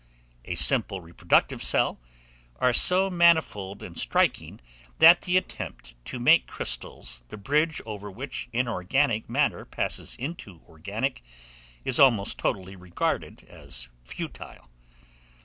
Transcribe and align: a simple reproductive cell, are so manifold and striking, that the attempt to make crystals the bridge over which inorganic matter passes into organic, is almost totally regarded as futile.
a 0.45 0.55
simple 0.55 0.99
reproductive 0.99 1.61
cell, 1.61 1.99
are 2.59 2.73
so 2.73 3.07
manifold 3.07 3.83
and 3.83 3.99
striking, 3.99 4.59
that 4.97 5.21
the 5.21 5.37
attempt 5.37 5.93
to 6.05 6.17
make 6.17 6.47
crystals 6.47 7.21
the 7.27 7.37
bridge 7.37 7.79
over 7.85 8.09
which 8.09 8.49
inorganic 8.51 9.29
matter 9.29 9.63
passes 9.63 10.15
into 10.15 10.63
organic, 10.67 11.21
is 11.85 11.99
almost 11.99 12.39
totally 12.39 12.75
regarded 12.75 13.43
as 13.43 13.89
futile. 14.03 14.71